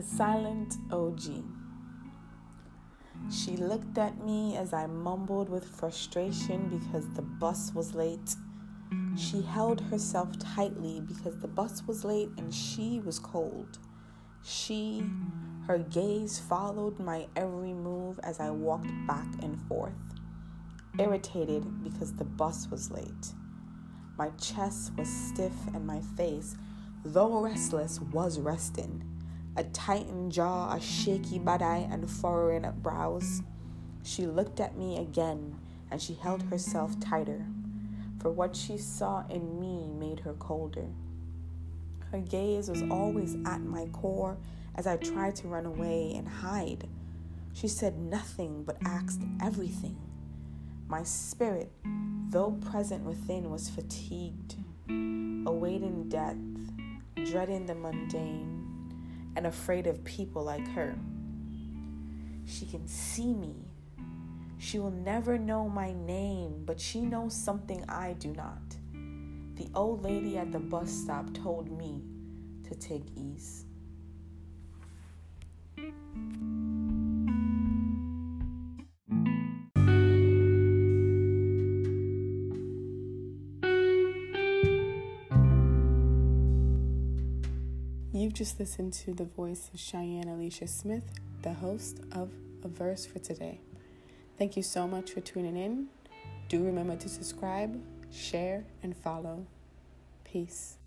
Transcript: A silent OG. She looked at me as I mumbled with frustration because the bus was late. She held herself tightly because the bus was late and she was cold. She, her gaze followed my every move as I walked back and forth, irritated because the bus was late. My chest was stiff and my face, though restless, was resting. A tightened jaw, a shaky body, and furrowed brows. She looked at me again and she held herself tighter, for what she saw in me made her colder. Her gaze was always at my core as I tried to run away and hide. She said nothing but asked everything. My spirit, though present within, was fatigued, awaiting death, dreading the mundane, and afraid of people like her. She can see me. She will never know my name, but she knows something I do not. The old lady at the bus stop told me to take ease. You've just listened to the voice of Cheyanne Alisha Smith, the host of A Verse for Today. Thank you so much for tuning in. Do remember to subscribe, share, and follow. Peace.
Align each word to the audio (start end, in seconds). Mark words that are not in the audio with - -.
A 0.00 0.02
silent 0.02 0.78
OG. 0.90 1.44
She 3.30 3.58
looked 3.58 3.98
at 3.98 4.24
me 4.24 4.56
as 4.56 4.72
I 4.72 4.86
mumbled 4.86 5.50
with 5.50 5.62
frustration 5.62 6.70
because 6.70 7.06
the 7.10 7.20
bus 7.20 7.74
was 7.74 7.94
late. 7.94 8.34
She 9.18 9.42
held 9.42 9.82
herself 9.82 10.38
tightly 10.38 11.02
because 11.06 11.36
the 11.40 11.48
bus 11.48 11.82
was 11.86 12.02
late 12.02 12.30
and 12.38 12.54
she 12.54 13.00
was 13.00 13.18
cold. 13.18 13.78
She, 14.42 15.04
her 15.66 15.76
gaze 15.76 16.38
followed 16.38 16.98
my 16.98 17.26
every 17.36 17.74
move 17.74 18.18
as 18.22 18.40
I 18.40 18.48
walked 18.48 18.90
back 19.06 19.28
and 19.42 19.60
forth, 19.68 20.00
irritated 20.98 21.84
because 21.84 22.14
the 22.14 22.24
bus 22.24 22.68
was 22.70 22.90
late. 22.90 23.34
My 24.16 24.30
chest 24.40 24.92
was 24.96 25.10
stiff 25.10 25.52
and 25.74 25.86
my 25.86 26.00
face, 26.16 26.56
though 27.04 27.42
restless, 27.42 28.00
was 28.00 28.38
resting. 28.40 29.19
A 29.56 29.64
tightened 29.64 30.32
jaw, 30.32 30.72
a 30.72 30.80
shaky 30.80 31.38
body, 31.38 31.64
and 31.64 32.08
furrowed 32.10 32.82
brows. 32.82 33.42
She 34.02 34.26
looked 34.26 34.60
at 34.60 34.76
me 34.76 34.98
again 34.98 35.56
and 35.90 36.00
she 36.00 36.14
held 36.14 36.42
herself 36.42 36.98
tighter, 37.00 37.44
for 38.20 38.30
what 38.30 38.54
she 38.54 38.78
saw 38.78 39.24
in 39.28 39.60
me 39.60 39.88
made 39.88 40.20
her 40.20 40.34
colder. 40.34 40.86
Her 42.12 42.20
gaze 42.20 42.68
was 42.68 42.82
always 42.90 43.36
at 43.46 43.60
my 43.60 43.86
core 43.86 44.36
as 44.76 44.86
I 44.86 44.96
tried 44.96 45.36
to 45.36 45.48
run 45.48 45.66
away 45.66 46.14
and 46.16 46.28
hide. 46.28 46.88
She 47.52 47.68
said 47.68 47.98
nothing 47.98 48.62
but 48.64 48.78
asked 48.84 49.22
everything. 49.42 49.96
My 50.88 51.02
spirit, 51.02 51.70
though 52.30 52.52
present 52.70 53.04
within, 53.04 53.50
was 53.50 53.68
fatigued, 53.68 54.56
awaiting 54.88 56.08
death, 56.08 56.36
dreading 57.26 57.66
the 57.66 57.74
mundane, 57.74 58.59
and 59.36 59.46
afraid 59.46 59.86
of 59.86 60.02
people 60.04 60.42
like 60.44 60.66
her. 60.68 60.96
She 62.46 62.66
can 62.66 62.86
see 62.86 63.32
me. 63.32 63.54
She 64.58 64.78
will 64.78 64.90
never 64.90 65.38
know 65.38 65.68
my 65.68 65.92
name, 65.92 66.64
but 66.66 66.80
she 66.80 67.00
knows 67.00 67.34
something 67.34 67.84
I 67.88 68.14
do 68.14 68.32
not. 68.32 68.76
The 69.54 69.68
old 69.74 70.02
lady 70.02 70.36
at 70.36 70.52
the 70.52 70.58
bus 70.58 70.90
stop 70.90 71.32
told 71.32 71.70
me 71.70 72.02
to 72.68 72.74
take 72.74 73.04
ease. 73.16 73.64
You've 88.12 88.34
just 88.34 88.58
listened 88.58 88.92
to 88.94 89.14
the 89.14 89.24
voice 89.24 89.70
of 89.72 89.78
Cheyanne 89.78 90.26
Alisha 90.26 90.68
Smith, 90.68 91.04
the 91.42 91.52
host 91.52 92.00
of 92.10 92.32
A 92.64 92.68
Verse 92.68 93.06
for 93.06 93.20
Today. 93.20 93.60
Thank 94.36 94.56
you 94.56 94.64
so 94.64 94.88
much 94.88 95.12
for 95.12 95.20
tuning 95.20 95.56
in. 95.56 95.86
Do 96.48 96.64
remember 96.64 96.96
to 96.96 97.08
subscribe, 97.08 97.80
share, 98.10 98.64
and 98.82 98.96
follow. 98.96 99.46
Peace. 100.24 100.79